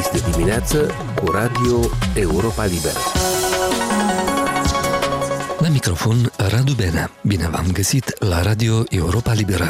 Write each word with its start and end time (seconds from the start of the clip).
Este 0.00 0.30
dimineață 0.30 0.90
cu 1.14 1.30
Radio 1.30 1.78
Europa 2.14 2.64
Liberă. 2.64 2.98
La 5.58 5.68
microfon 5.68 6.32
Radu 6.36 6.72
Benea. 6.72 7.10
Bine 7.22 7.48
v-am 7.48 7.66
găsit 7.72 8.14
la 8.18 8.42
Radio 8.42 8.82
Europa 8.88 9.32
Liberă. 9.32 9.66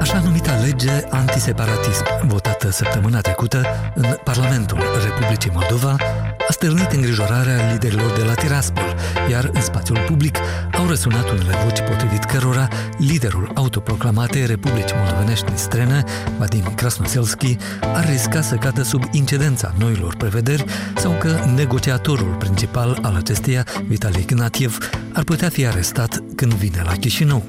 Așa 0.00 0.20
numita 0.24 0.52
lege 0.64 1.06
antiseparatism, 1.10 2.04
votată 2.26 2.70
săptămâna 2.70 3.20
trecută 3.20 3.62
în 3.94 4.16
Parlamentul 4.24 4.82
Republicii 5.04 5.50
Moldova, 5.54 5.96
a 6.00 6.27
stârnit 6.58 6.92
îngrijorarea 6.92 7.72
liderilor 7.72 8.12
de 8.12 8.22
la 8.22 8.34
Tiraspol, 8.34 8.96
iar 9.30 9.50
în 9.52 9.60
spațiul 9.60 9.98
public 10.06 10.36
au 10.72 10.86
răsunat 10.86 11.30
unele 11.30 11.56
voci 11.64 11.80
potrivit 11.80 12.24
cărora 12.24 12.68
liderul 12.96 13.50
autoproclamatei 13.54 14.46
Republicii 14.46 14.96
Moldovenești 14.96 15.52
strene, 15.54 16.04
Vadim 16.38 16.72
Krasnoselski, 16.74 17.56
ar 17.94 18.08
risca 18.08 18.40
să 18.40 18.54
cadă 18.54 18.82
sub 18.82 19.02
incidența 19.12 19.74
noilor 19.78 20.14
prevederi 20.16 20.64
sau 20.96 21.12
că 21.12 21.36
negociatorul 21.54 22.36
principal 22.38 22.98
al 23.02 23.14
acesteia, 23.14 23.66
Vitali 23.86 24.20
Ignatiev, 24.20 24.78
ar 25.12 25.24
putea 25.24 25.48
fi 25.48 25.66
arestat 25.66 26.22
când 26.34 26.52
vine 26.52 26.82
la 26.84 26.92
Chișinău. 26.92 27.44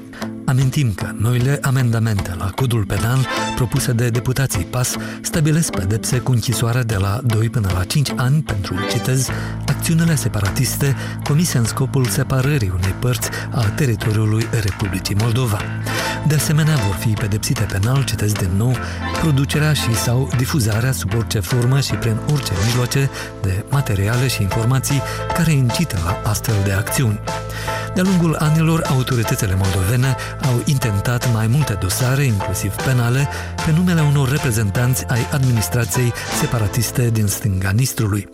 Amintim 0.50 0.92
că 0.92 1.10
noile 1.16 1.58
amendamente 1.62 2.34
la 2.38 2.50
codul 2.50 2.84
penal 2.84 3.26
propuse 3.54 3.92
de 3.92 4.08
deputații 4.08 4.64
PAS 4.64 4.96
stabilesc 5.20 5.70
pedepse 5.70 6.18
cu 6.18 6.32
închisoare 6.32 6.82
de 6.82 6.96
la 6.96 7.20
2 7.24 7.50
până 7.50 7.70
la 7.74 7.84
5 7.84 8.10
ani 8.16 8.42
pentru, 8.42 8.74
citez, 8.90 9.28
acțiunile 9.66 10.14
separatiste 10.14 10.96
comise 11.24 11.58
în 11.58 11.64
scopul 11.64 12.06
separării 12.06 12.72
unei 12.74 12.94
părți 12.98 13.28
a 13.50 13.64
teritoriului 13.64 14.46
Republicii 14.62 15.14
Moldova. 15.14 15.60
De 16.26 16.34
asemenea, 16.34 16.74
vor 16.74 16.94
fi 16.94 17.08
pedepsite 17.08 17.66
penal, 17.72 18.04
citez 18.04 18.32
din 18.32 18.50
nou, 18.56 18.76
producerea 19.20 19.72
și 19.72 19.94
sau 19.94 20.30
difuzarea 20.36 20.92
sub 20.92 21.14
orice 21.16 21.40
formă 21.40 21.80
și 21.80 21.94
prin 21.94 22.16
orice 22.32 22.52
mijloace 22.64 23.10
de 23.42 23.64
materiale 23.70 24.28
și 24.28 24.42
informații 24.42 25.02
care 25.34 25.52
incită 25.52 25.98
la 26.04 26.30
astfel 26.30 26.54
de 26.64 26.72
acțiuni. 26.72 27.20
De-a 27.94 28.02
lungul 28.02 28.36
anilor, 28.38 28.82
autoritățile 28.88 29.54
moldovene 29.54 30.16
au 30.42 30.62
intentat 30.64 31.32
mai 31.32 31.46
multe 31.46 31.76
dosare, 31.80 32.22
inclusiv 32.22 32.74
penale, 32.74 33.28
pe 33.64 33.72
numele 33.76 34.00
unor 34.00 34.30
reprezentanți 34.30 35.04
ai 35.08 35.26
administrației 35.32 36.12
separatiste 36.40 37.10
din 37.10 37.26
stânga 37.26 37.70
Nistrului. 37.70 38.28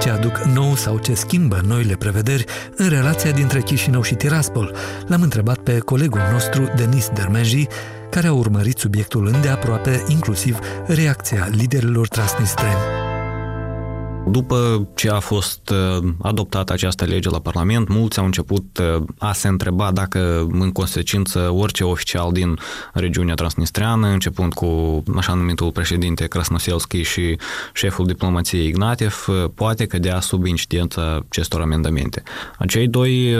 Ce 0.00 0.10
aduc 0.10 0.38
nou 0.38 0.74
sau 0.74 0.98
ce 0.98 1.14
schimbă 1.14 1.60
noile 1.66 1.94
prevederi 1.94 2.44
în 2.76 2.88
relația 2.88 3.30
dintre 3.30 3.60
Chișinău 3.60 4.02
și 4.02 4.14
Tiraspol? 4.14 4.74
L-am 5.06 5.22
întrebat 5.22 5.58
pe 5.58 5.78
colegul 5.78 6.20
nostru, 6.32 6.72
Denis 6.76 7.08
Dermenji, 7.14 7.66
care 8.10 8.26
a 8.26 8.32
urmărit 8.32 8.78
subiectul 8.78 9.26
îndeaproape, 9.26 10.04
inclusiv 10.08 10.58
reacția 10.86 11.48
liderilor 11.50 12.08
transnistreni. 12.08 12.99
După 14.26 14.88
ce 14.94 15.10
a 15.10 15.18
fost 15.18 15.70
uh, 15.70 16.08
adoptată 16.22 16.72
această 16.72 17.04
lege 17.04 17.28
la 17.28 17.38
Parlament, 17.38 17.88
mulți 17.88 18.18
au 18.18 18.24
început 18.24 18.78
uh, 18.78 19.02
a 19.18 19.32
se 19.32 19.48
întreba 19.48 19.90
dacă, 19.92 20.46
în 20.50 20.72
consecință, 20.72 21.50
orice 21.52 21.84
oficial 21.84 22.32
din 22.32 22.58
regiunea 22.92 23.34
transnistreană, 23.34 24.06
începând 24.06 24.52
cu 24.52 25.02
așa 25.16 25.34
numitul 25.34 25.70
președinte 25.70 26.26
Krasnoselski 26.26 27.02
și 27.02 27.38
șeful 27.72 28.06
diplomației 28.06 28.66
Ignatiev, 28.66 29.26
uh, 29.28 29.50
poate 29.54 29.86
cădea 29.86 30.20
sub 30.20 30.44
incidența 30.44 31.24
acestor 31.28 31.60
amendamente. 31.60 32.22
Acei 32.58 32.88
doi 32.88 33.34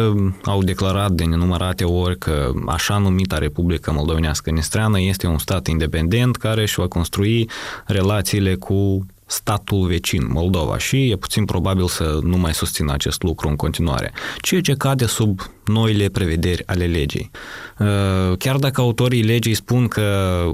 au 0.44 0.62
declarat 0.62 1.10
de 1.10 1.24
nenumărate 1.24 1.84
ori 1.84 2.18
că 2.18 2.52
așa 2.66 2.98
numita 2.98 3.38
Republica 3.38 3.92
Moldovenească 3.92 4.50
Nistreană 4.50 5.00
este 5.00 5.26
un 5.26 5.38
stat 5.38 5.66
independent 5.66 6.36
care 6.36 6.62
își 6.62 6.80
va 6.80 6.86
construi 6.86 7.50
relațiile 7.86 8.54
cu 8.54 9.06
statul 9.30 9.86
vecin, 9.86 10.26
Moldova, 10.28 10.78
și 10.78 11.10
e 11.10 11.16
puțin 11.16 11.44
probabil 11.44 11.86
să 11.86 12.18
nu 12.22 12.36
mai 12.36 12.54
susțină 12.54 12.92
acest 12.92 13.22
lucru 13.22 13.48
în 13.48 13.56
continuare, 13.56 14.12
ceea 14.40 14.60
ce 14.60 14.74
cade 14.74 15.06
sub 15.06 15.40
noile 15.64 16.08
prevederi 16.08 16.66
ale 16.66 16.84
legii. 16.84 17.30
Uh, 17.78 18.36
chiar 18.38 18.56
dacă 18.56 18.80
autorii 18.80 19.22
legii 19.22 19.54
spun 19.54 19.88
că 19.88 20.04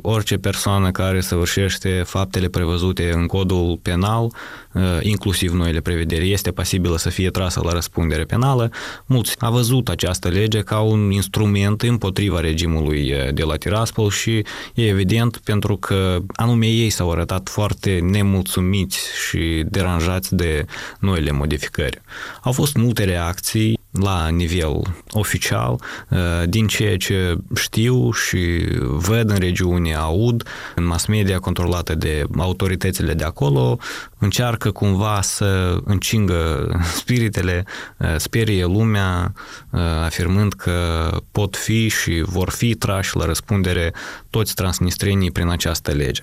orice 0.03 0.37
persoană 0.37 0.91
care 0.91 1.21
săvârșește 1.21 2.03
faptele 2.07 2.49
prevăzute 2.49 3.13
în 3.15 3.27
codul 3.27 3.79
penal, 3.83 4.25
uh, 4.25 4.83
inclusiv 5.01 5.53
noile 5.53 5.81
prevederi, 5.81 6.33
este 6.33 6.51
pasibilă 6.51 6.97
să 6.97 7.09
fie 7.09 7.31
trasă 7.31 7.61
la 7.65 7.73
răspundere 7.73 8.25
penală, 8.25 8.71
mulți 9.07 9.35
a 9.39 9.51
văzut 9.51 9.89
această 9.89 10.29
lege 10.29 10.61
ca 10.61 10.81
un 10.81 11.11
instrument 11.11 11.83
împotriva 11.83 12.41
regimului 12.41 13.13
uh, 13.13 13.35
de 13.35 13.43
la 13.43 13.57
Tiraspol 13.57 14.11
și 14.11 14.45
e 14.75 14.87
evident 14.89 15.37
pentru 15.37 15.77
că 15.77 16.19
anume 16.35 16.67
ei 16.67 16.91
s-au 16.91 17.11
arătat 17.11 17.49
foarte 17.49 17.99
nemulțumiți 18.03 18.66
și 19.29 19.65
deranjați 19.69 20.35
de 20.35 20.65
noile 21.01 21.31
modificări. 21.31 22.01
Au 22.43 22.53
fost 22.53 22.77
multe 22.77 23.05
reacții 23.05 23.81
la 24.01 24.29
nivel 24.29 24.83
oficial, 25.11 25.81
uh, 26.09 26.19
din 26.49 26.67
ceea 26.67 26.97
ce 26.97 27.37
știu 27.55 28.13
și 28.13 28.69
văd 28.81 29.31
în 29.31 29.39
regiune, 29.39 29.95
aud, 29.95 30.43
în 30.75 30.85
mass 30.85 31.07
media 31.07 31.39
controlată 31.39 31.95
de 31.95 32.25
autoritățile 32.39 33.15
de 33.15 33.25
acolo, 33.25 33.79
încearcă 34.19 34.71
cumva 34.71 35.21
să 35.23 35.79
încingă 35.85 36.71
spiritele, 36.97 37.65
uh, 37.99 38.15
sperie 38.17 38.65
lumea, 38.65 39.33
uh, 39.71 39.81
afirmând 40.05 40.53
că 40.53 41.11
pot 41.31 41.57
fi 41.57 41.89
și 41.89 42.23
vor 42.27 42.51
fi 42.51 42.75
trași 42.75 43.17
la 43.17 43.25
răspundere 43.25 43.93
toți 44.31 44.55
transnistrenii 44.55 45.31
prin 45.31 45.49
această 45.49 45.91
lege. 45.91 46.23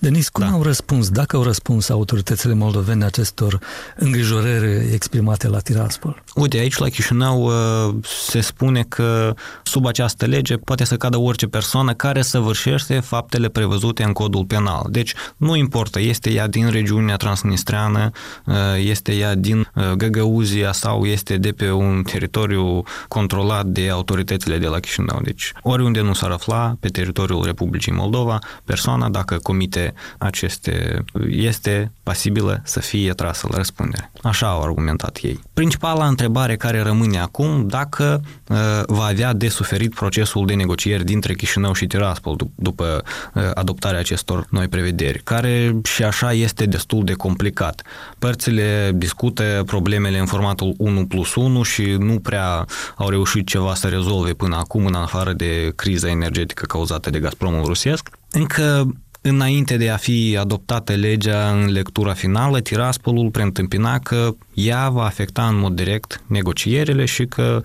Denis, 0.00 0.28
cum 0.28 0.44
da. 0.44 0.50
au 0.50 0.62
răspuns, 0.62 1.08
dacă 1.08 1.36
au 1.36 1.42
răspuns 1.42 1.88
autoritățile 1.88 2.54
moldovene 2.54 3.04
acestor 3.04 3.58
îngrijorări 3.96 4.92
exprimate 4.92 5.48
la 5.48 5.58
Tiraspol? 5.58 6.22
Uite, 6.34 6.58
aici 6.58 6.78
la 6.78 6.88
Chișinău 6.88 7.09
uh, 7.10 7.94
se 8.02 8.40
spune 8.40 8.84
că 8.88 9.34
sub 9.62 9.86
această 9.86 10.26
lege 10.26 10.56
poate 10.56 10.84
să 10.84 10.96
cadă 10.96 11.16
orice 11.16 11.46
persoană 11.46 11.92
care 11.92 12.22
săvârșește 12.22 13.00
faptele 13.00 13.48
prevăzute 13.48 14.02
în 14.02 14.12
codul 14.12 14.44
penal. 14.44 14.86
Deci 14.88 15.14
nu 15.36 15.56
importă, 15.56 16.00
este 16.00 16.30
ea 16.30 16.48
din 16.48 16.70
regiunea 16.70 17.16
transnistreană, 17.16 18.10
uh, 18.46 18.54
este 18.78 19.12
ea 19.14 19.34
din 19.34 19.58
uh, 19.74 19.90
Găgăuzia 19.90 20.72
sau 20.72 21.04
este 21.04 21.36
de 21.36 21.52
pe 21.52 21.70
un 21.70 22.02
teritoriu 22.02 22.82
controlat 23.08 23.66
de 23.66 23.90
autoritățile 23.90 24.58
de 24.58 24.66
la 24.66 24.78
Chișinău. 24.78 25.20
Deci 25.22 25.52
oriunde 25.62 26.00
nu 26.00 26.12
s-ar 26.12 26.30
afla 26.30 26.76
pe 26.80 26.88
teritoriul 26.88 27.44
Republicii 27.44 27.92
Moldova, 27.92 28.38
persoana, 28.64 29.08
dacă 29.08 29.36
comite 29.42 29.94
aceste, 30.18 31.04
este 31.28 31.92
pasibilă 32.02 32.60
să 32.64 32.80
fie 32.80 33.12
trasă 33.12 33.46
la 33.50 33.56
răspundere. 33.56 34.10
Așa 34.22 34.48
au 34.48 34.62
argumentat 34.62 35.18
ei. 35.22 35.40
Principala 35.52 36.06
întrebare 36.06 36.56
care 36.56 36.82
rămâne 36.82 36.99
acum, 37.20 37.66
dacă 37.66 38.20
uh, 38.48 38.56
va 38.86 39.04
avea 39.04 39.32
de 39.32 39.48
suferit 39.48 39.94
procesul 39.94 40.46
de 40.46 40.54
negocieri 40.54 41.04
dintre 41.04 41.34
Chișinău 41.34 41.72
și 41.72 41.86
Tiraspol 41.86 42.36
după 42.54 43.02
uh, 43.34 43.42
adoptarea 43.54 43.98
acestor 43.98 44.46
noi 44.50 44.68
prevederi, 44.68 45.20
care 45.24 45.80
și 45.82 46.02
așa 46.02 46.32
este 46.32 46.64
destul 46.64 47.04
de 47.04 47.12
complicat. 47.12 47.82
Părțile 48.18 48.92
discută 48.94 49.62
problemele 49.66 50.18
în 50.18 50.26
formatul 50.26 50.74
1 50.78 51.06
plus 51.06 51.34
1 51.34 51.62
și 51.62 51.82
nu 51.98 52.18
prea 52.18 52.64
au 52.96 53.08
reușit 53.08 53.46
ceva 53.46 53.74
să 53.74 53.86
rezolve 53.86 54.32
până 54.32 54.56
acum, 54.56 54.86
în 54.86 54.94
afară 54.94 55.32
de 55.32 55.72
criza 55.76 56.08
energetică 56.08 56.64
cauzată 56.66 57.10
de 57.10 57.18
Gazpromul 57.18 57.64
rusesc. 57.64 58.08
Încă 58.30 58.86
Înainte 59.22 59.76
de 59.76 59.90
a 59.90 59.96
fi 59.96 60.36
adoptată 60.40 60.92
legea 60.92 61.50
în 61.50 61.72
lectura 61.72 62.12
finală, 62.12 62.60
Tiraspolul 62.60 63.30
preîntâmpina 63.30 63.98
că 63.98 64.34
ea 64.54 64.88
va 64.88 65.04
afecta 65.04 65.46
în 65.46 65.58
mod 65.58 65.74
direct 65.74 66.22
negocierile 66.26 67.04
și 67.04 67.26
că 67.26 67.62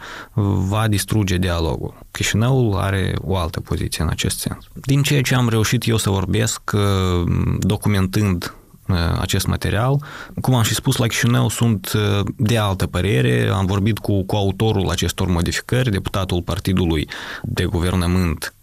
va 0.69 0.87
distruge 0.87 1.37
dialogul. 1.37 1.93
Chișinăul 2.11 2.75
are 2.75 3.15
o 3.21 3.37
altă 3.37 3.59
poziție 3.59 4.03
în 4.03 4.09
acest 4.09 4.39
sens. 4.39 4.57
Din 4.73 5.01
ceea 5.01 5.21
ce 5.21 5.35
am 5.35 5.49
reușit 5.49 5.87
eu 5.87 5.97
să 5.97 6.09
vorbesc, 6.09 6.61
uh, 6.73 7.31
documentând 7.59 8.53
uh, 8.87 8.95
acest 9.19 9.47
material. 9.47 10.03
Cum 10.41 10.53
am 10.53 10.63
și 10.63 10.73
spus, 10.73 10.95
la 10.97 11.07
Chișinău 11.07 11.49
sunt 11.49 11.91
uh, 11.95 12.25
de 12.37 12.57
altă 12.57 12.87
părere. 12.87 13.49
Am 13.53 13.65
vorbit 13.65 13.97
cu, 13.97 14.23
cu 14.23 14.35
autorul 14.35 14.89
acestor 14.89 15.27
modificări, 15.27 15.91
deputatul 15.91 16.41
Partidului 16.41 17.07
de 17.43 17.63
Guvernământ 17.63 18.54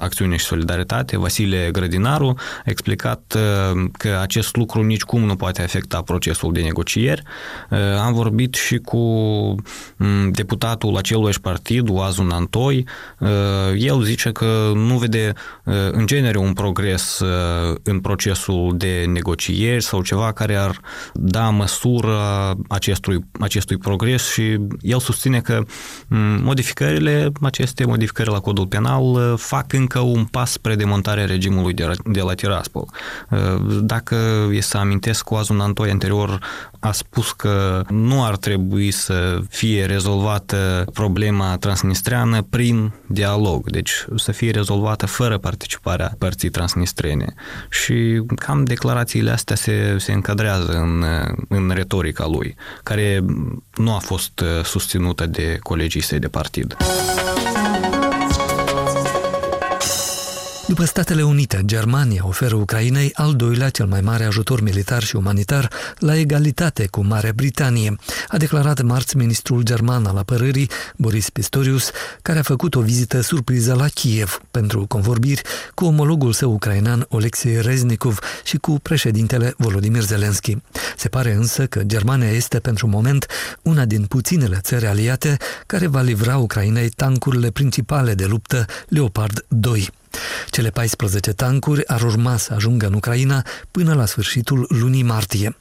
Acțiune 0.00 0.36
și 0.36 0.44
Solidaritate, 0.44 1.18
Vasile 1.18 1.68
Grădinaru, 1.72 2.34
a 2.38 2.62
explicat 2.64 3.36
că 3.92 4.18
acest 4.20 4.56
lucru 4.56 4.82
nicicum 4.82 5.24
nu 5.24 5.36
poate 5.36 5.62
afecta 5.62 6.02
procesul 6.02 6.52
de 6.52 6.60
negocieri. 6.60 7.22
Am 8.04 8.12
vorbit 8.12 8.54
și 8.54 8.76
cu 8.76 9.54
deputatul 10.30 10.96
acelui 10.96 11.32
partid, 11.42 11.88
Oazun 11.88 12.30
Antoi. 12.30 12.86
El 13.76 14.02
zice 14.02 14.32
că 14.32 14.72
nu 14.74 14.98
vede 14.98 15.32
în 15.90 16.06
genere 16.06 16.38
un 16.38 16.52
progres 16.52 17.20
în 17.82 18.00
procesul 18.00 18.74
de 18.76 19.04
negocieri 19.12 19.82
sau 19.82 20.02
ceva 20.02 20.32
care 20.32 20.56
ar 20.56 20.80
da 21.14 21.48
măsură 21.48 22.18
acestui, 22.68 23.24
acestui 23.40 23.76
progres 23.76 24.32
și 24.32 24.58
el 24.80 24.98
susține 24.98 25.40
că 25.40 25.62
modificările, 26.42 27.32
aceste 27.40 27.86
modificări 27.86 28.30
la 28.30 28.40
codul 28.40 28.66
penal 28.66 29.36
fac 29.36 29.57
încă 29.72 29.98
un 29.98 30.24
pas 30.24 30.50
spre 30.50 30.74
demontarea 30.74 31.24
regimului 31.24 31.72
de, 31.72 31.90
de 32.04 32.20
la 32.20 32.34
Tiraspol. 32.34 32.88
Dacă 33.80 34.48
e 34.52 34.60
să 34.60 34.76
amintesc, 34.76 35.30
Oazun 35.30 35.60
Antoi 35.60 35.90
anterior 35.90 36.38
a 36.80 36.92
spus 36.92 37.32
că 37.32 37.84
nu 37.88 38.24
ar 38.24 38.36
trebui 38.36 38.90
să 38.90 39.40
fie 39.48 39.84
rezolvată 39.84 40.84
problema 40.92 41.56
transnistreană 41.56 42.42
prin 42.42 42.92
dialog, 43.06 43.70
deci 43.70 44.04
să 44.16 44.32
fie 44.32 44.50
rezolvată 44.50 45.06
fără 45.06 45.38
participarea 45.38 46.14
părții 46.18 46.48
transnistrene. 46.48 47.34
Și 47.70 48.22
cam 48.36 48.64
declarațiile 48.64 49.30
astea 49.30 49.56
se, 49.56 49.96
se 49.98 50.12
încadrează 50.12 50.72
în, 50.72 51.04
în 51.48 51.70
retorica 51.74 52.26
lui, 52.26 52.54
care 52.82 53.24
nu 53.74 53.94
a 53.94 53.98
fost 53.98 54.42
susținută 54.62 55.26
de 55.26 55.58
colegii 55.62 56.02
săi 56.02 56.18
de 56.18 56.28
partid. 56.28 56.76
După 60.68 60.84
Statele 60.84 61.22
Unite, 61.22 61.62
Germania 61.64 62.26
oferă 62.26 62.54
Ucrainei 62.54 63.10
al 63.14 63.34
doilea 63.34 63.68
cel 63.68 63.86
mai 63.86 64.00
mare 64.00 64.24
ajutor 64.24 64.60
militar 64.60 65.02
și 65.02 65.16
umanitar 65.16 65.70
la 65.98 66.16
egalitate 66.16 66.86
cu 66.86 67.04
Marea 67.04 67.32
Britanie, 67.32 67.96
a 68.28 68.36
declarat 68.36 68.82
marți 68.82 69.16
ministrul 69.16 69.62
german 69.62 70.06
al 70.06 70.16
apărării, 70.16 70.70
Boris 70.96 71.30
Pistorius, 71.30 71.90
care 72.22 72.38
a 72.38 72.42
făcut 72.42 72.74
o 72.74 72.80
vizită 72.80 73.20
surpriză 73.20 73.74
la 73.74 73.88
Kiev 73.88 74.40
pentru 74.50 74.86
convorbiri 74.86 75.42
cu 75.74 75.84
omologul 75.84 76.32
său 76.32 76.52
ucrainean 76.52 77.06
Alexei 77.10 77.60
Reznikov 77.60 78.18
și 78.44 78.56
cu 78.56 78.78
președintele 78.82 79.54
Volodymyr 79.56 80.02
Zelensky. 80.02 80.56
Se 80.96 81.08
pare 81.08 81.32
însă 81.32 81.66
că 81.66 81.82
Germania 81.82 82.30
este 82.30 82.58
pentru 82.58 82.86
moment 82.86 83.26
una 83.62 83.84
din 83.84 84.04
puținele 84.04 84.58
țări 84.62 84.86
aliate 84.86 85.36
care 85.66 85.86
va 85.86 86.00
livra 86.00 86.36
Ucrainei 86.36 86.88
tancurile 86.88 87.50
principale 87.50 88.14
de 88.14 88.24
luptă 88.24 88.64
Leopard 88.88 89.44
2. 89.48 89.90
Cele 90.58 90.70
14 90.70 91.32
tancuri 91.32 91.86
ar 91.86 92.02
urma 92.02 92.36
să 92.36 92.54
ajungă 92.54 92.86
în 92.86 92.92
Ucraina 92.92 93.44
până 93.70 93.94
la 93.94 94.06
sfârșitul 94.06 94.66
lunii 94.68 95.02
martie. 95.02 95.56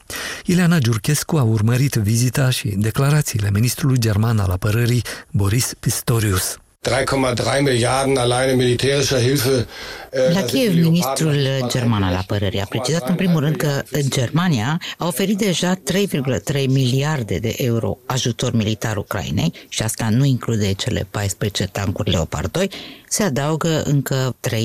Ileana 0.45 0.77
Giurchescu 0.77 1.37
a 1.37 1.41
urmărit 1.43 1.93
vizita 1.93 2.49
și 2.49 2.67
declarațiile 2.67 3.49
ministrului 3.51 3.99
german 3.99 4.39
al 4.39 4.49
apărării 4.49 5.03
Boris 5.31 5.73
Pistorius. 5.79 6.57
3,3 6.87 7.61
miliarde 7.61 8.19
alleine 8.19 8.53
militärischer 8.53 9.19
Hilfe. 9.19 9.67
Äh, 10.11 10.33
La 10.33 10.41
Kiev, 10.41 10.73
ministrul 10.73 11.35
german 11.67 12.03
al 12.03 12.15
apărării 12.15 12.61
a 12.61 12.65
precizat 12.65 13.09
în 13.09 13.15
primul 13.15 13.39
rând 13.39 13.55
că 13.55 13.83
Germania 14.07 14.81
a 14.97 15.07
oferit 15.07 15.37
deja 15.37 15.75
3,3 15.75 16.65
miliarde 16.67 17.37
de 17.37 17.53
euro 17.57 17.97
ajutor 18.05 18.53
militar 18.53 18.97
Ucrainei 18.97 19.53
și 19.69 19.83
asta 19.83 20.09
nu 20.09 20.25
include 20.25 20.73
cele 20.73 21.07
14 21.11 21.67
tancuri 21.67 22.09
Leopard 22.09 22.51
2, 22.51 22.69
se 23.09 23.23
adaugă 23.23 23.83
încă 23.85 24.35
3,5 24.49 24.55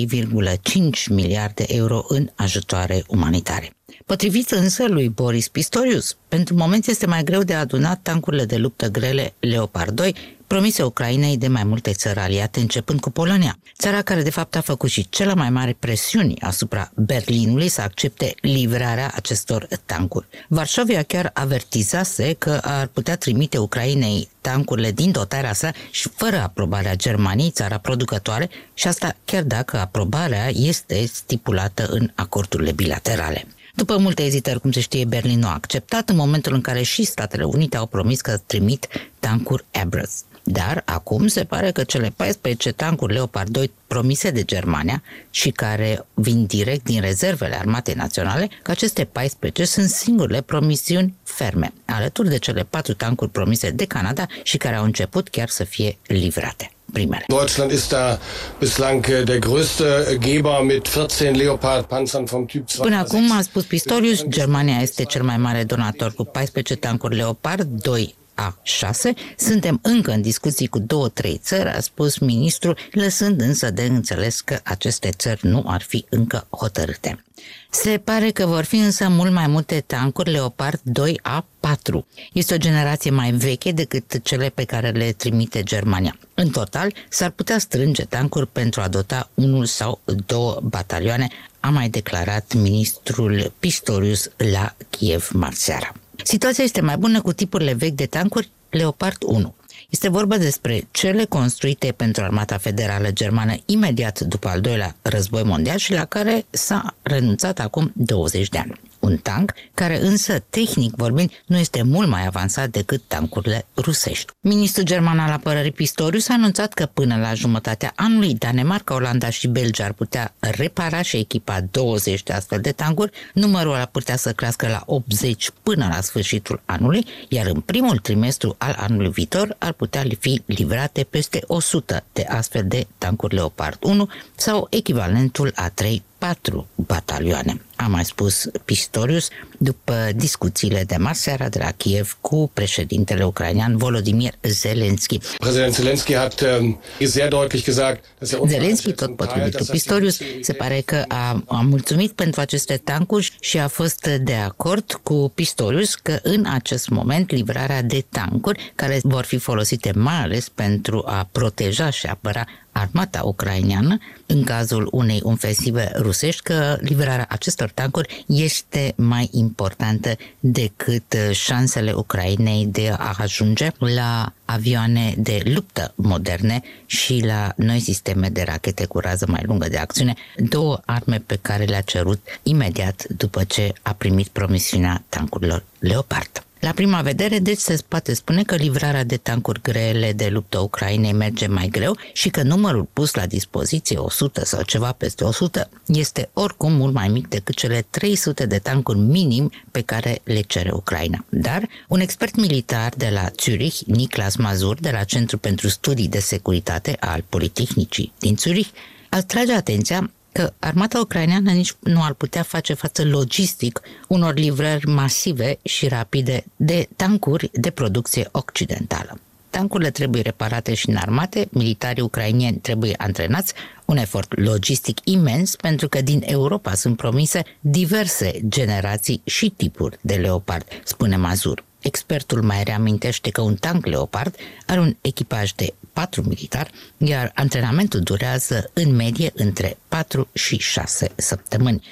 miliarde 1.09 1.65
euro 1.69 2.05
în 2.09 2.31
ajutoare 2.35 3.05
umanitare. 3.09 3.71
Potrivit 4.07 4.51
însă 4.51 4.85
lui 4.89 5.09
Boris 5.09 5.49
Pistorius, 5.49 6.17
pentru 6.29 6.55
moment 6.55 6.87
este 6.87 7.07
mai 7.07 7.25
greu 7.25 7.43
de 7.43 7.55
adunat 7.55 8.01
tancurile 8.03 8.45
de 8.45 8.57
luptă 8.57 8.89
grele 8.89 9.35
Leopard 9.39 9.95
2, 9.95 10.15
promise 10.53 10.83
Ucrainei 10.83 11.37
de 11.37 11.49
mai 11.49 11.65
multe 11.65 11.93
țări 11.93 12.19
aliate, 12.19 12.61
începând 12.61 13.01
cu 13.01 13.11
Polonia, 13.11 13.59
țara 13.79 14.03
care 14.03 14.23
de 14.23 14.31
fapt 14.31 14.57
a 14.57 14.61
făcut 14.61 14.91
și 14.91 15.09
cele 15.09 15.35
mai 15.35 15.51
mari 15.51 15.75
presiuni 15.75 16.41
asupra 16.41 16.91
Berlinului 16.95 17.69
să 17.69 17.81
accepte 17.81 18.35
livrarea 18.41 19.13
acestor 19.15 19.69
tancuri. 19.87 20.27
Varșovia 20.49 21.03
chiar 21.03 21.31
avertizase 21.35 22.33
că 22.33 22.61
ar 22.63 22.87
putea 22.87 23.17
trimite 23.17 23.59
Ucrainei 23.59 24.29
tancurile 24.41 24.91
din 24.91 25.11
dotarea 25.11 25.53
sa 25.53 25.73
și 25.91 26.09
fără 26.15 26.37
aprobarea 26.37 26.97
Germaniei, 26.97 27.51
țara 27.51 27.79
producătoare, 27.79 28.51
și 28.75 28.87
asta 28.87 29.17
chiar 29.25 29.43
dacă 29.43 29.79
aprobarea 29.79 30.49
este 30.53 31.05
stipulată 31.07 31.87
în 31.91 32.11
acordurile 32.15 32.73
bilaterale. 32.73 33.47
După 33.75 33.97
multe 33.97 34.23
ezitări, 34.23 34.61
cum 34.61 34.73
se 34.73 34.81
știe, 34.81 35.05
Berlin 35.05 35.39
nu 35.39 35.47
a 35.47 35.55
acceptat 35.55 36.09
în 36.09 36.17
momentul 36.17 36.55
în 36.55 36.61
care 36.61 36.83
și 36.83 37.05
Statele 37.05 37.45
Unite 37.45 37.77
au 37.77 37.87
promis 37.87 38.21
că 38.21 38.37
trimit 38.47 38.87
tancuri 39.19 39.65
Abrams. 39.83 40.25
Dar 40.43 40.83
acum 40.85 41.27
se 41.27 41.45
pare 41.45 41.71
că 41.71 41.85
cele 41.85 42.13
14 42.17 42.73
tancuri 42.73 43.13
Leopard 43.13 43.49
2 43.49 43.71
promise 43.87 44.31
de 44.31 44.43
Germania 44.43 45.03
și 45.31 45.51
care 45.51 46.07
vin 46.15 46.47
direct 46.47 46.85
din 46.85 47.01
rezervele 47.01 47.59
armatei 47.59 47.95
naționale, 47.95 48.49
că 48.63 48.71
aceste 48.71 49.05
14 49.05 49.65
sunt 49.65 49.89
singurele 49.89 50.41
promisiuni 50.41 51.15
ferme, 51.23 51.73
alături 51.85 52.29
de 52.29 52.39
cele 52.39 52.67
4 52.71 52.95
tancuri 52.95 53.31
promise 53.31 53.71
de 53.71 53.85
Canada 53.85 54.27
și 54.43 54.57
care 54.57 54.77
au 54.77 54.85
început 54.85 55.29
chiar 55.29 55.49
să 55.49 55.65
fie 55.65 55.99
livrate 56.07 56.71
primele. 56.93 57.25
Deutschland 57.27 57.71
ist 57.71 57.89
da 57.89 58.19
bislang 58.59 59.07
äh, 59.07 59.25
der 59.25 59.39
größte 59.39 60.19
Geber 60.19 60.63
mit 60.63 60.89
14 60.89 61.37
Leopard 61.37 61.85
Panzern 61.85 62.25
vom 62.25 62.45
Typ 62.45 62.67
2. 62.67 62.87
Până 62.87 62.97
acum, 62.97 63.33
a 63.33 63.43
spus 63.43 63.65
Pistorius, 63.65 64.25
Germania 64.29 64.79
este 64.81 65.05
cel 65.05 65.23
mai 65.23 65.37
mare 65.37 65.65
donator 65.65 66.13
cu 66.13 66.25
14 66.25 66.75
tancuri 66.77 67.17
Leopard 67.17 67.67
2 67.83 68.15
a6. 68.51 69.13
Suntem 69.37 69.79
încă 69.83 70.11
în 70.11 70.23
discuții 70.23 70.67
cu 70.67 70.79
două-trei 70.79 71.41
țări, 71.43 71.69
a 71.69 71.81
spus 71.81 72.19
ministrul, 72.19 72.79
lăsând 72.93 73.41
însă 73.41 73.71
de 73.71 73.83
înțeles 73.83 74.41
că 74.41 74.59
aceste 74.63 75.11
țări 75.11 75.47
nu 75.47 75.65
ar 75.67 75.83
fi 75.83 76.05
încă 76.09 76.47
hotărâte. 76.51 77.25
Se 77.71 77.99
pare 78.05 78.31
că 78.31 78.47
vor 78.47 78.65
fi 78.65 78.77
însă 78.77 79.09
mult 79.09 79.33
mai 79.33 79.47
multe 79.47 79.81
tancuri 79.87 80.31
Leopard 80.31 80.81
2A4. 80.81 82.05
Este 82.33 82.55
o 82.55 82.57
generație 82.57 83.11
mai 83.11 83.31
veche 83.31 83.73
decât 83.73 84.23
cele 84.23 84.49
pe 84.49 84.65
care 84.65 84.91
le 84.91 85.13
trimite 85.13 85.63
Germania. 85.63 86.19
În 86.35 86.49
total, 86.49 86.95
s-ar 87.09 87.31
putea 87.31 87.59
strânge 87.59 88.05
tancuri 88.05 88.47
pentru 88.47 88.81
a 88.81 88.89
dota 88.89 89.31
unul 89.35 89.65
sau 89.65 90.01
două 90.27 90.61
batalioane, 90.63 91.29
a 91.61 91.69
mai 91.69 91.89
declarat 91.89 92.55
ministrul 92.55 93.53
Pistorius 93.59 94.31
la 94.37 94.75
Kiev 94.91 95.29
marți 95.33 95.63
seara. 95.63 95.93
Situația 96.25 96.65
este 96.65 96.81
mai 96.81 96.97
bună 96.97 97.21
cu 97.21 97.33
tipurile 97.33 97.73
vechi 97.73 97.95
de 97.95 98.07
tancuri 98.07 98.51
Leopard 98.71 99.17
1. 99.27 99.55
Este 99.89 100.09
vorba 100.09 100.39
despre 100.39 100.89
cele 100.91 101.25
construite 101.25 101.93
pentru 101.97 102.23
Armata 102.23 102.59
Federală 102.59 103.11
Germană 103.11 103.55
imediat 103.67 104.21
după 104.21 104.49
al 104.49 104.61
doilea 104.61 104.97
război 105.03 105.43
mondial 105.43 105.77
și 105.77 105.93
la 105.93 106.05
care 106.05 106.45
s-a 106.51 106.95
renunțat 107.03 107.59
acum 107.59 107.93
20 107.95 108.49
de 108.49 108.59
ani 108.59 108.81
un 109.03 109.17
tank, 109.17 109.53
care 109.75 110.01
însă, 110.01 110.39
tehnic 110.51 110.95
vorbind, 110.95 111.31
nu 111.47 111.59
este 111.59 111.83
mult 111.83 112.09
mai 112.09 112.27
avansat 112.27 112.69
decât 112.69 113.03
tancurile 113.07 113.67
rusești. 113.77 114.33
Ministrul 114.41 114.85
german 114.85 115.19
al 115.19 115.31
apărării 115.31 115.73
Pistorius 115.73 116.29
a 116.29 116.35
anunțat 116.35 116.73
că 116.73 116.87
până 116.87 117.17
la 117.17 117.35
jumătatea 117.35 117.93
anului 117.97 118.35
Danemarca, 118.35 118.95
Olanda 118.95 119.31
și 119.31 119.49
Belgia 119.49 119.85
ar 119.85 119.93
putea 119.93 120.35
repara 120.39 121.03
și 121.03 121.17
echipa 121.17 121.61
20 121.71 122.23
de 122.23 122.33
astfel 122.33 122.61
de 122.61 122.73
tancuri, 122.73 123.13
numărul 123.35 123.75
ar 123.75 123.87
putea 123.87 124.17
să 124.17 124.33
crească 124.33 124.69
la 124.69 124.83
80 124.87 125.51
până 125.63 125.89
la 125.91 126.01
sfârșitul 126.01 126.61
anului, 126.65 127.07
iar 127.29 127.47
în 127.47 127.61
primul 127.61 127.99
trimestru 127.99 128.55
al 128.59 128.77
anului 128.79 129.11
viitor 129.11 129.57
ar 129.59 129.73
putea 129.73 130.05
fi 130.19 130.43
livrate 130.47 131.07
peste 131.11 131.43
100 131.47 132.05
de 132.13 132.25
astfel 132.29 132.65
de 132.67 132.87
tancuri 132.99 133.35
Leopard 133.35 133.79
1 133.81 134.09
sau 134.35 134.67
echivalentul 134.71 135.53
a 135.55 135.69
3 135.69 136.03
patru 136.27 136.67
batalioane, 136.75 137.61
a 137.77 137.87
mai 137.87 138.05
spus 138.05 138.49
Pistorius 138.65 139.29
după 139.59 139.95
discuțiile 140.15 140.85
de 140.87 140.97
marți 140.97 141.23
seara 141.23 141.49
de 141.49 141.59
la 141.59 141.71
Kiev 141.71 142.17
cu 142.21 142.51
președintele 142.55 143.25
ucrainean 143.25 143.77
Volodymyr 143.77 144.33
Zelensky. 144.43 145.19
President 145.39 145.75
Zelensky 145.75 146.15
hat 146.15 146.41
ähm, 146.41 146.81
sehr 147.05 147.29
deutlich 147.29 147.65
gesagt, 147.65 148.05
dass 148.19 148.33
er 148.33 148.39
Zelensky, 148.47 148.93
tot 148.93 149.17
potrivit 149.17 149.59
lui 149.59 149.69
Pistorius, 149.71 150.19
se 150.41 150.53
pare 150.53 150.81
că 150.81 151.05
a, 151.09 151.43
a 151.47 151.61
mulțumit 151.61 152.13
pentru 152.13 152.41
aceste 152.41 152.77
tancuri 152.77 153.37
și 153.41 153.59
a 153.59 153.69
fost 153.69 154.07
de 154.07 154.35
acord 154.35 155.01
cu 155.03 155.33
Pistorius 155.35 155.95
că 155.95 156.19
în 156.23 156.47
acest 156.47 156.89
moment 156.89 157.31
livrarea 157.31 157.83
de 157.83 158.05
tancuri 158.09 158.73
care 158.75 159.01
vor 159.03 159.25
fi 159.25 159.39
folosite 159.39 159.93
mai 159.95 160.23
ales 160.23 160.49
pentru 160.49 161.03
a 161.07 161.29
proteja 161.33 161.91
și 161.91 162.07
apăra 162.07 162.47
armata 162.73 163.23
ucraineană 163.25 163.99
în 164.27 164.45
cazul 164.45 164.89
unei 164.91 165.21
ofensive 165.23 165.93
rusești 165.97 166.43
că 166.43 166.77
livrarea 166.81 167.27
acestor 167.29 167.71
tancuri 167.71 168.25
este 168.27 168.93
mai 168.97 169.29
importantă 169.33 169.61
importantă 169.73 170.17
decât 170.41 171.17
șansele 171.33 171.93
Ucrainei 171.93 172.67
de 172.67 172.95
a 172.99 173.15
ajunge 173.19 173.71
la 173.79 174.33
avioane 174.45 175.15
de 175.19 175.43
luptă 175.45 175.93
moderne 175.95 176.63
și 176.87 177.23
la 177.25 177.53
noi 177.57 177.81
sisteme 177.81 178.29
de 178.29 178.43
rachete 178.43 178.85
cu 178.85 178.99
rază 178.99 179.27
mai 179.29 179.43
lungă 179.47 179.69
de 179.69 179.77
acțiune, 179.77 180.15
două 180.37 180.81
arme 180.85 181.23
pe 181.27 181.39
care 181.43 181.65
le-a 181.65 181.81
cerut 181.81 182.21
imediat 182.43 183.05
după 183.09 183.45
ce 183.45 183.73
a 183.83 183.93
primit 183.93 184.29
promisiunea 184.29 185.05
tancurilor 185.09 185.65
Leopard. 185.79 186.45
La 186.63 186.73
prima 186.73 187.03
vedere, 187.03 187.39
deci 187.39 187.59
se 187.59 187.79
poate 187.89 188.15
spune 188.15 188.43
că 188.43 188.55
livrarea 188.55 189.05
de 189.05 189.17
tancuri 189.17 189.63
grele 189.63 190.13
de 190.13 190.29
luptă 190.29 190.59
Ucrainei 190.59 191.13
merge 191.13 191.47
mai 191.47 191.69
greu 191.69 191.97
și 192.13 192.29
că 192.29 192.43
numărul 192.43 192.89
pus 192.93 193.15
la 193.15 193.27
dispoziție, 193.27 193.97
100 193.97 194.45
sau 194.45 194.63
ceva 194.63 194.93
peste 194.93 195.25
100, 195.25 195.69
este 195.87 196.29
oricum 196.33 196.73
mult 196.73 196.95
mai 196.95 197.09
mic 197.09 197.29
decât 197.29 197.55
cele 197.55 197.87
300 197.91 198.47
de 198.47 198.59
tancuri 198.59 198.99
minim 198.99 199.51
pe 199.71 199.81
care 199.81 200.21
le 200.25 200.41
cere 200.41 200.71
Ucraina. 200.73 201.25
Dar 201.29 201.69
un 201.89 202.01
expert 202.01 202.37
militar 202.37 202.93
de 202.97 203.09
la 203.09 203.31
Zurich, 203.41 203.79
Niklas 203.87 204.37
Mazur, 204.37 204.81
de 204.81 204.91
la 204.91 205.05
Centrul 205.05 205.39
pentru 205.39 205.69
Studii 205.69 206.09
de 206.09 206.21
Securitate 206.21 206.97
al 207.01 207.25
Politehnicii 207.29 208.13
din 208.19 208.37
Zurich, 208.37 208.69
atrage 209.09 209.53
atenția 209.53 210.11
că 210.33 210.53
armata 210.59 211.01
ucraineană 211.01 211.51
nici 211.51 211.75
nu 211.81 212.03
ar 212.03 212.13
putea 212.13 212.43
face 212.43 212.75
față 212.75 213.05
logistic 213.05 213.81
unor 214.09 214.35
livrări 214.35 214.87
masive 214.87 215.59
și 215.63 215.89
rapide 215.89 216.45
de 216.57 216.89
tancuri 216.97 217.51
de 217.53 217.71
producție 217.71 218.29
occidentală. 218.33 219.19
Tancurile 219.51 219.91
trebuie 219.91 220.23
reparate 220.23 220.75
și 220.75 220.89
înarmate, 220.89 221.49
militarii 221.51 222.03
ucrainieni 222.03 222.57
trebuie 222.57 222.95
antrenați, 222.97 223.55
un 223.85 223.97
efort 223.97 224.41
logistic 224.41 224.99
imens 225.05 225.57
pentru 225.57 225.89
că 225.89 226.01
din 226.01 226.23
Europa 226.25 226.75
sunt 226.75 226.97
promise 226.97 227.43
diverse 227.61 228.41
generații 228.49 229.21
și 229.25 229.51
tipuri 229.51 229.99
de 230.01 230.15
leopard, 230.15 230.65
spune 230.85 231.17
Mazur. 231.17 231.65
Expertul 231.83 232.43
mai 232.43 232.63
reamintește 232.63 233.31
că 233.31 233.41
un 233.41 233.55
tank 233.55 233.87
Leopard 233.87 234.37
are 234.67 234.81
un 234.81 234.97
echipaj 235.01 235.51
de 235.53 235.75
4 235.93 236.23
militari, 236.23 236.71
iar 236.99 237.31
antrenamentul 237.35 238.01
durează 238.01 238.71
în 238.73 238.95
medie 238.95 239.33
între 239.35 239.77
4 239.89 240.29
și 240.33 240.59
6 240.59 241.11
săptămâni. 241.17 241.83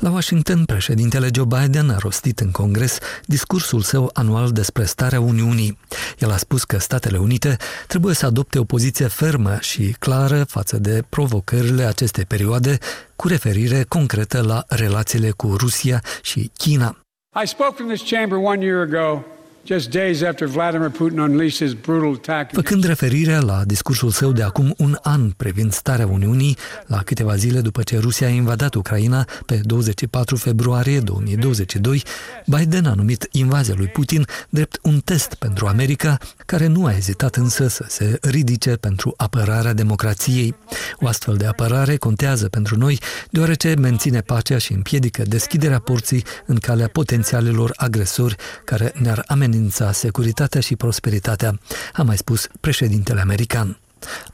La 0.00 0.10
Washington, 0.10 0.64
președintele 0.64 1.28
Joe 1.34 1.44
Biden 1.44 1.90
a 1.90 1.96
rostit 1.98 2.40
în 2.40 2.50
Congres 2.50 2.98
discursul 3.26 3.80
său 3.80 4.10
anual 4.12 4.50
despre 4.50 4.84
starea 4.84 5.20
Uniunii. 5.20 5.78
El 6.18 6.30
a 6.30 6.36
spus 6.36 6.64
că 6.64 6.78
Statele 6.78 7.18
Unite 7.18 7.56
trebuie 7.86 8.14
să 8.14 8.26
adopte 8.26 8.58
o 8.58 8.64
poziție 8.64 9.06
fermă 9.06 9.56
și 9.60 9.96
clară 9.98 10.44
față 10.44 10.78
de 10.78 11.04
provocările 11.08 11.84
acestei 11.84 12.24
perioade, 12.24 12.78
cu 13.16 13.28
referire 13.28 13.84
concretă 13.88 14.42
la 14.42 14.64
relațiile 14.68 15.30
cu 15.30 15.54
Rusia 15.56 16.02
și 16.22 16.50
China. 16.56 16.96
I 17.44 17.46
spoke 17.46 17.74
from 17.74 17.88
this 17.88 18.10
chamber 18.10 18.38
one 18.38 18.64
year 18.64 18.80
ago 18.80 19.24
Făcând 22.52 22.84
referire 22.84 23.38
la 23.38 23.62
discursul 23.64 24.10
său 24.10 24.32
de 24.32 24.42
acum 24.42 24.74
un 24.76 24.96
an 25.02 25.30
privind 25.30 25.72
starea 25.72 26.06
Uniunii, 26.06 26.56
la 26.86 27.02
câteva 27.02 27.36
zile 27.36 27.60
după 27.60 27.82
ce 27.82 27.98
Rusia 27.98 28.26
a 28.26 28.30
invadat 28.30 28.74
Ucraina 28.74 29.24
pe 29.46 29.60
24 29.64 30.36
februarie 30.36 31.00
2022, 31.00 32.02
Biden 32.46 32.86
a 32.86 32.94
numit 32.94 33.28
invazia 33.30 33.74
lui 33.76 33.86
Putin 33.86 34.26
drept 34.48 34.78
un 34.82 35.00
test 35.00 35.34
pentru 35.34 35.66
America, 35.66 36.18
care 36.46 36.66
nu 36.66 36.84
a 36.84 36.96
ezitat 36.96 37.36
însă 37.36 37.68
să 37.68 37.84
se 37.88 38.18
ridice 38.22 38.70
pentru 38.70 39.14
apărarea 39.16 39.72
democrației. 39.72 40.54
O 41.00 41.06
astfel 41.06 41.36
de 41.36 41.46
apărare 41.46 41.96
contează 41.96 42.48
pentru 42.48 42.76
noi, 42.78 43.00
deoarece 43.30 43.74
menține 43.78 44.20
pacea 44.20 44.58
și 44.58 44.72
împiedică 44.72 45.22
deschiderea 45.22 45.78
porții 45.78 46.24
în 46.46 46.56
calea 46.56 46.88
potențialilor 46.88 47.72
agresori 47.76 48.36
care 48.64 48.92
ne-ar 49.02 49.24
amenința 49.26 49.58
amenința 49.60 49.92
securitatea 49.92 50.60
și 50.60 50.76
prosperitatea, 50.76 51.58
a 51.92 52.02
mai 52.02 52.16
spus 52.16 52.48
președintele 52.60 53.20
american. 53.20 53.78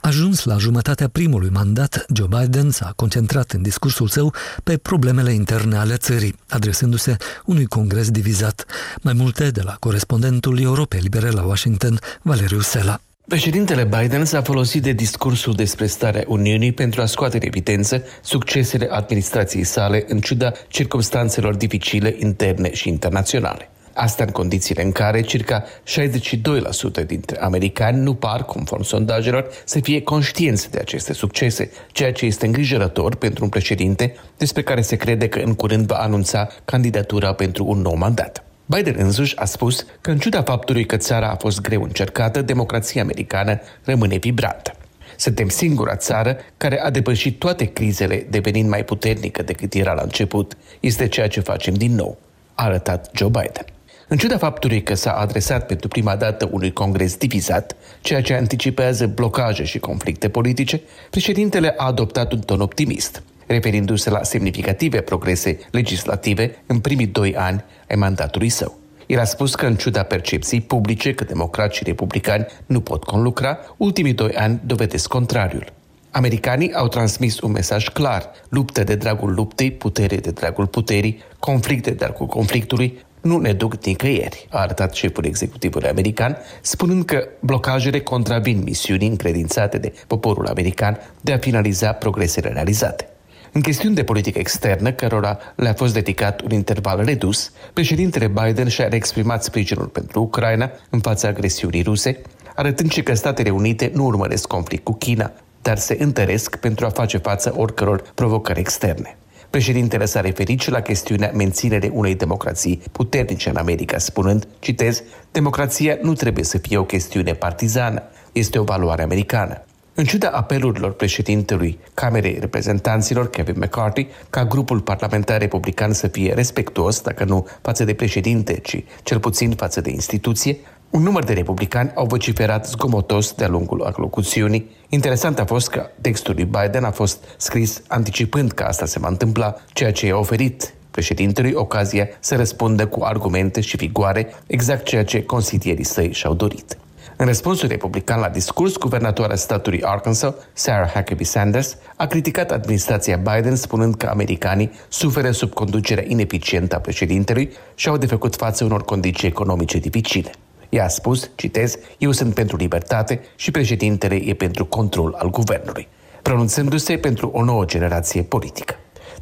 Ajuns 0.01 0.43
la 0.43 0.57
jumătatea 0.57 1.07
primului 1.07 1.49
mandat, 1.49 2.05
Joe 2.13 2.27
Biden 2.27 2.69
s-a 2.69 2.93
concentrat 2.95 3.51
în 3.51 3.61
discursul 3.61 4.07
său 4.07 4.33
pe 4.63 4.77
problemele 4.77 5.33
interne 5.33 5.77
ale 5.77 5.95
țării, 5.95 6.35
adresându-se 6.49 7.17
unui 7.45 7.65
congres 7.65 8.09
divizat. 8.11 8.65
Mai 9.01 9.13
multe 9.13 9.49
de 9.49 9.61
la 9.63 9.75
corespondentul 9.79 10.61
Europei 10.61 10.99
Libere 10.99 11.29
la 11.29 11.43
Washington, 11.43 11.99
Valeriu 12.21 12.59
Sela. 12.59 12.99
Președintele 13.27 13.83
Biden 13.83 14.25
s-a 14.25 14.41
folosit 14.41 14.83
de 14.83 14.91
discursul 14.91 15.53
despre 15.53 15.85
starea 15.85 16.23
Uniunii 16.27 16.71
pentru 16.71 17.01
a 17.01 17.05
scoate 17.05 17.35
în 17.35 17.43
evidență 17.45 18.03
succesele 18.21 18.87
administrației 18.91 19.63
sale 19.63 20.05
în 20.07 20.19
ciuda 20.19 20.51
circumstanțelor 20.67 21.55
dificile 21.55 22.15
interne 22.19 22.73
și 22.73 22.89
internaționale. 22.89 23.69
Asta 23.99 24.23
în 24.23 24.29
condițiile 24.29 24.83
în 24.83 24.91
care 24.91 25.21
circa 25.21 25.63
62% 25.63 27.05
dintre 27.05 27.39
americani 27.39 28.01
nu 28.01 28.13
par, 28.13 28.43
conform 28.43 28.81
sondajelor, 28.81 29.47
să 29.65 29.79
fie 29.79 30.01
conștienți 30.01 30.71
de 30.71 30.79
aceste 30.79 31.13
succese, 31.13 31.71
ceea 31.91 32.11
ce 32.11 32.25
este 32.25 32.45
îngrijorător 32.45 33.15
pentru 33.15 33.43
un 33.43 33.49
președinte 33.49 34.15
despre 34.37 34.61
care 34.61 34.81
se 34.81 34.95
crede 34.95 35.27
că 35.27 35.39
în 35.39 35.53
curând 35.53 35.87
va 35.87 35.95
anunța 35.95 36.47
candidatura 36.65 37.33
pentru 37.33 37.65
un 37.65 37.81
nou 37.81 37.95
mandat. 37.95 38.43
Biden 38.65 38.95
însuși 38.97 39.37
a 39.37 39.45
spus 39.45 39.85
că 40.01 40.11
în 40.11 40.17
ciuda 40.17 40.41
faptului 40.41 40.85
că 40.85 40.97
țara 40.97 41.29
a 41.29 41.35
fost 41.35 41.61
greu 41.61 41.81
încercată, 41.81 42.41
democrația 42.41 43.01
americană 43.01 43.59
rămâne 43.83 44.17
vibrantă. 44.17 44.71
Suntem 45.15 45.49
singura 45.49 45.95
țară 45.95 46.37
care 46.57 46.79
a 46.81 46.89
depășit 46.89 47.39
toate 47.39 47.65
crizele 47.65 48.27
devenind 48.29 48.69
mai 48.69 48.83
puternică 48.83 49.43
decât 49.43 49.73
era 49.73 49.93
la 49.93 50.01
început. 50.01 50.57
Este 50.79 51.07
ceea 51.07 51.27
ce 51.27 51.39
facem 51.39 51.73
din 51.73 51.95
nou, 51.95 52.17
a 52.53 52.63
arătat 52.63 53.09
Joe 53.13 53.29
Biden. 53.29 53.65
În 54.09 54.17
ciuda 54.17 54.37
faptului 54.37 54.83
că 54.83 54.93
s-a 54.93 55.11
adresat 55.11 55.65
pentru 55.65 55.87
prima 55.87 56.15
dată 56.15 56.49
unui 56.51 56.73
congres 56.73 57.15
divizat, 57.15 57.75
ceea 58.01 58.21
ce 58.21 58.33
anticipează 58.33 59.07
blocaje 59.07 59.63
și 59.63 59.79
conflicte 59.79 60.29
politice, 60.29 60.81
președintele 61.09 61.73
a 61.77 61.85
adoptat 61.85 62.31
un 62.31 62.39
ton 62.39 62.59
optimist, 62.59 63.23
referindu-se 63.47 64.09
la 64.09 64.23
semnificative 64.23 65.01
progrese 65.01 65.59
legislative 65.71 66.63
în 66.65 66.79
primii 66.79 67.07
doi 67.07 67.35
ani 67.35 67.63
ai 67.89 67.95
mandatului 67.95 68.49
său. 68.49 68.77
El 69.05 69.19
a 69.19 69.23
spus 69.23 69.55
că, 69.55 69.65
în 69.65 69.75
ciuda 69.75 70.03
percepției 70.03 70.61
publice 70.61 71.13
că 71.13 71.23
democrați 71.23 71.77
și 71.77 71.83
republicani 71.83 72.45
nu 72.65 72.81
pot 72.81 73.03
conlucra, 73.03 73.57
ultimii 73.77 74.13
doi 74.13 74.33
ani 74.33 74.61
dovedesc 74.65 75.07
contrariul. 75.07 75.73
Americanii 76.11 76.73
au 76.73 76.87
transmis 76.87 77.39
un 77.39 77.51
mesaj 77.51 77.87
clar, 77.89 78.31
luptă 78.49 78.83
de 78.83 78.95
dragul 78.95 79.33
luptei, 79.33 79.71
putere 79.71 80.15
de 80.15 80.31
dragul 80.31 80.67
puterii, 80.67 81.23
conflict 81.39 81.83
de 81.83 81.91
dragul 81.91 82.25
conflictului, 82.25 83.05
nu 83.21 83.37
ne 83.37 83.53
duc 83.53 83.85
nicăieri, 83.85 84.47
a 84.49 84.59
arătat 84.59 84.93
șeful 84.93 85.25
executivului 85.25 85.89
american, 85.89 86.37
spunând 86.61 87.05
că 87.05 87.27
blocajele 87.39 87.99
contravin 87.99 88.61
misiunii 88.63 89.07
încredințate 89.07 89.77
de 89.77 89.93
poporul 90.07 90.47
american 90.47 90.99
de 91.21 91.33
a 91.33 91.37
finaliza 91.37 91.91
progresele 91.91 92.49
realizate. 92.49 93.09
În 93.51 93.61
chestiuni 93.61 93.95
de 93.95 94.03
politică 94.03 94.39
externă, 94.39 94.91
cărora 94.91 95.37
le-a 95.55 95.73
fost 95.73 95.93
dedicat 95.93 96.41
un 96.41 96.51
interval 96.51 97.03
redus, 97.03 97.51
președintele 97.73 98.27
Biden 98.27 98.67
și-a 98.67 98.87
exprimat 98.89 99.43
sprijinul 99.43 99.85
pentru 99.85 100.21
Ucraina 100.21 100.71
în 100.89 100.99
fața 100.99 101.27
agresiunii 101.27 101.81
ruse, 101.81 102.21
arătând 102.55 102.91
și 102.91 103.03
că 103.03 103.13
Statele 103.13 103.49
Unite 103.49 103.91
nu 103.93 104.05
urmăresc 104.05 104.47
conflict 104.47 104.83
cu 104.83 104.93
China, 104.93 105.31
dar 105.61 105.77
se 105.77 105.97
întăresc 105.99 106.55
pentru 106.55 106.85
a 106.85 106.89
face 106.89 107.17
față 107.17 107.53
oricăror 107.57 108.03
provocări 108.15 108.59
externe. 108.59 109.17
Președintele 109.49 110.05
s-a 110.05 110.21
referit 110.21 110.59
și 110.59 110.71
la 110.71 110.81
chestiunea 110.81 111.31
menținerii 111.33 111.91
unei 111.93 112.15
democrații 112.15 112.81
puternice 112.91 113.49
în 113.49 113.55
America, 113.55 113.97
spunând, 113.97 114.47
citez, 114.59 115.03
democrația 115.31 115.97
nu 116.01 116.13
trebuie 116.13 116.43
să 116.43 116.57
fie 116.57 116.77
o 116.77 116.83
chestiune 116.83 117.33
partizană, 117.33 118.03
este 118.31 118.59
o 118.59 118.63
valoare 118.63 119.01
americană. 119.01 119.61
În 119.99 120.05
ciuda 120.05 120.29
apelurilor 120.29 120.91
președintelui 120.93 121.79
Camerei 121.93 122.37
Reprezentanților, 122.39 123.29
Kevin 123.29 123.55
McCarthy, 123.57 124.07
ca 124.29 124.45
grupul 124.45 124.79
parlamentar 124.79 125.39
republican 125.39 125.93
să 125.93 126.07
fie 126.07 126.33
respectuos, 126.33 127.01
dacă 127.01 127.23
nu 127.23 127.47
față 127.61 127.83
de 127.83 127.93
președinte, 127.93 128.53
ci 128.53 128.83
cel 129.03 129.19
puțin 129.19 129.51
față 129.51 129.81
de 129.81 129.89
instituție, 129.89 130.57
un 130.89 131.01
număr 131.01 131.23
de 131.23 131.33
republicani 131.33 131.91
au 131.95 132.05
vociferat 132.05 132.67
zgomotos 132.67 133.33
de-a 133.33 133.47
lungul 133.47 133.83
alocuțiunii. 133.83 134.75
Interesant 134.89 135.39
a 135.39 135.45
fost 135.45 135.69
că 135.69 135.85
textul 136.01 136.33
lui 136.33 136.45
Biden 136.45 136.83
a 136.83 136.91
fost 136.91 137.23
scris 137.37 137.81
anticipând 137.87 138.51
că 138.51 138.63
asta 138.63 138.85
se 138.85 138.99
va 138.99 139.07
întâmpla, 139.07 139.55
ceea 139.73 139.91
ce 139.91 140.05
i-a 140.05 140.17
oferit 140.17 140.73
președintelui 140.91 141.53
ocazia 141.53 142.07
să 142.19 142.35
răspundă 142.35 142.87
cu 142.87 143.03
argumente 143.03 143.61
și 143.61 143.77
vigoare 143.77 144.33
exact 144.47 144.85
ceea 144.85 145.03
ce 145.03 145.23
consilierii 145.23 145.83
săi 145.83 146.13
și-au 146.13 146.33
dorit. 146.33 146.77
În 147.19 147.25
răspunsul 147.25 147.67
republican 147.67 148.19
la 148.19 148.29
discurs, 148.29 148.77
guvernatoarea 148.77 149.35
statului 149.35 149.83
Arkansas, 149.83 150.33
Sarah 150.53 150.91
Huckabee 150.91 151.25
Sanders, 151.25 151.77
a 151.95 152.05
criticat 152.05 152.51
administrația 152.51 153.17
Biden 153.17 153.55
spunând 153.55 153.95
că 153.95 154.05
americanii 154.05 154.71
suferă 154.87 155.31
sub 155.31 155.53
conducerea 155.53 156.03
ineficientă 156.07 156.75
a 156.75 156.79
președintelui 156.79 157.51
și 157.75 157.87
au 157.87 157.97
de 157.97 158.05
făcut 158.05 158.35
față 158.35 158.63
unor 158.63 158.83
condiții 158.83 159.27
economice 159.27 159.77
dificile. 159.77 160.31
Ea 160.69 160.83
a 160.83 160.87
spus, 160.87 161.29
citez, 161.35 161.77
eu 161.97 162.11
sunt 162.11 162.33
pentru 162.33 162.57
libertate 162.57 163.21
și 163.35 163.51
președintele 163.51 164.15
e 164.15 164.33
pentru 164.33 164.65
control 164.65 165.15
al 165.17 165.29
guvernului. 165.29 165.87
pronunțându-se 166.21 166.97
pentru 166.97 167.29
o 167.33 167.43
nouă 167.43 167.65
generație 167.65 168.21
politică. 168.21 168.75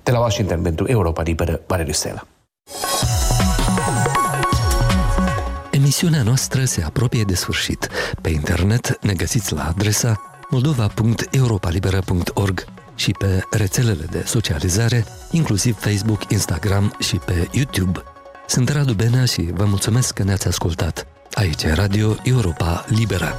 De 0.04 0.12
la 0.12 0.20
Washington 0.20 0.62
pentru 0.62 0.86
Europa 0.88 1.22
Liberă, 1.22 1.62
Valeriu 1.68 1.94
Sela. 1.94 2.28
Emisiunea 5.96 6.24
noastră 6.24 6.66
se 6.66 6.84
apropie 6.84 7.24
de 7.24 7.36
sfârșit. 7.36 7.90
Pe 8.22 8.30
internet 8.30 8.98
ne 9.02 9.14
găsiți 9.14 9.54
la 9.54 9.68
adresa 9.68 10.22
moldova.europalibera.org 10.50 12.66
și 12.96 13.12
pe 13.12 13.44
rețelele 13.52 14.06
de 14.12 14.24
socializare, 14.26 15.06
inclusiv 15.32 15.78
Facebook, 15.80 16.32
Instagram 16.32 16.96
și 17.00 17.16
pe 17.16 17.48
YouTube. 17.52 18.04
Sunt 18.48 18.70
Radu 18.70 18.94
Benea 18.94 19.26
și 19.26 19.50
vă 19.54 19.66
mulțumesc 19.66 20.14
că 20.14 20.24
ne-ați 20.24 20.48
ascultat. 20.48 21.08
Aici 21.34 21.64
e 21.64 21.74
Radio 21.74 22.16
Europa 22.24 22.86
Liberă. 22.88 23.36